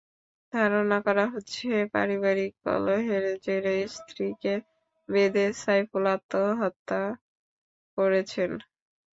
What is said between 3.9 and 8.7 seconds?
স্ত্রীকে বেঁধে সাইফুল আত্মহত্যা করেছেন।